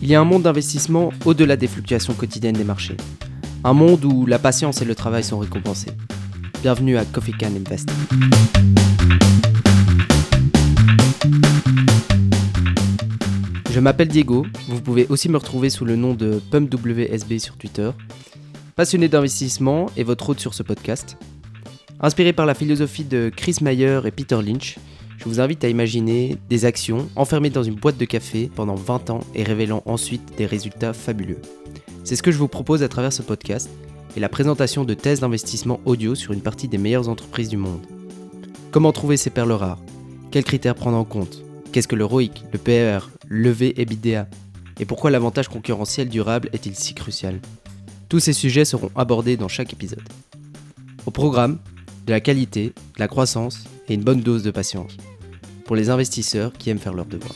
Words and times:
Il 0.00 0.06
y 0.06 0.14
a 0.14 0.20
un 0.20 0.24
monde 0.24 0.44
d'investissement 0.44 1.10
au-delà 1.24 1.56
des 1.56 1.66
fluctuations 1.66 2.14
quotidiennes 2.14 2.54
des 2.54 2.62
marchés. 2.62 2.96
Un 3.64 3.72
monde 3.72 4.04
où 4.04 4.26
la 4.26 4.38
patience 4.38 4.80
et 4.80 4.84
le 4.84 4.94
travail 4.94 5.24
sont 5.24 5.40
récompensés. 5.40 5.90
Bienvenue 6.62 6.96
à 6.96 7.04
Coffee 7.04 7.32
Can 7.32 7.48
Invest. 7.48 7.90
Je 13.72 13.80
m'appelle 13.80 14.06
Diego, 14.06 14.46
vous 14.68 14.80
pouvez 14.80 15.06
aussi 15.08 15.28
me 15.28 15.36
retrouver 15.36 15.68
sous 15.68 15.84
le 15.84 15.96
nom 15.96 16.14
de 16.14 16.40
PumpWSB 16.52 17.38
sur 17.38 17.56
Twitter. 17.56 17.90
Passionné 18.76 19.08
d'investissement 19.08 19.86
et 19.96 20.04
votre 20.04 20.30
hôte 20.30 20.38
sur 20.38 20.54
ce 20.54 20.62
podcast. 20.62 21.16
Inspiré 22.00 22.32
par 22.32 22.46
la 22.46 22.54
philosophie 22.54 23.04
de 23.04 23.32
Chris 23.34 23.56
Mayer 23.62 24.02
et 24.04 24.12
Peter 24.12 24.38
Lynch, 24.40 24.78
je 25.18 25.24
vous 25.24 25.40
invite 25.40 25.64
à 25.64 25.68
imaginer 25.68 26.36
des 26.48 26.64
actions 26.64 27.08
enfermées 27.16 27.50
dans 27.50 27.64
une 27.64 27.74
boîte 27.74 27.98
de 27.98 28.04
café 28.04 28.50
pendant 28.54 28.76
20 28.76 29.10
ans 29.10 29.20
et 29.34 29.42
révélant 29.42 29.82
ensuite 29.84 30.36
des 30.38 30.46
résultats 30.46 30.92
fabuleux. 30.92 31.40
C'est 32.04 32.14
ce 32.14 32.22
que 32.22 32.30
je 32.30 32.38
vous 32.38 32.48
propose 32.48 32.84
à 32.84 32.88
travers 32.88 33.12
ce 33.12 33.22
podcast 33.22 33.68
et 34.16 34.20
la 34.20 34.28
présentation 34.28 34.84
de 34.84 34.94
thèses 34.94 35.20
d'investissement 35.20 35.80
audio 35.84 36.14
sur 36.14 36.32
une 36.32 36.40
partie 36.40 36.68
des 36.68 36.78
meilleures 36.78 37.08
entreprises 37.08 37.48
du 37.48 37.56
monde. 37.56 37.84
Comment 38.70 38.92
trouver 38.92 39.16
ces 39.16 39.30
perles 39.30 39.52
rares? 39.52 39.82
Quels 40.30 40.44
critères 40.44 40.76
prendre 40.76 40.96
en 40.96 41.04
compte? 41.04 41.42
Qu'est-ce 41.72 41.88
que 41.88 41.96
le 41.96 42.04
ROIC, 42.04 42.44
le 42.52 42.58
PER, 42.58 43.00
levé 43.26 43.74
EBITDA 43.80 44.28
Et 44.78 44.84
pourquoi 44.84 45.10
l'avantage 45.10 45.48
concurrentiel 45.48 46.08
durable 46.08 46.48
est-il 46.52 46.76
si 46.76 46.94
crucial? 46.94 47.40
Tous 48.08 48.20
ces 48.20 48.32
sujets 48.32 48.64
seront 48.64 48.90
abordés 48.94 49.36
dans 49.36 49.48
chaque 49.48 49.72
épisode. 49.72 50.08
Au 51.06 51.10
programme, 51.10 51.58
de 52.06 52.12
la 52.12 52.20
qualité, 52.20 52.72
la 52.98 53.08
croissance 53.08 53.64
et 53.88 53.94
une 53.94 54.02
bonne 54.02 54.20
dose 54.20 54.42
de 54.42 54.50
patience. 54.50 54.96
Pour 55.64 55.76
les 55.76 55.90
investisseurs 55.90 56.52
qui 56.52 56.70
aiment 56.70 56.78
faire 56.78 56.94
leur 56.94 57.06
devoir. 57.06 57.34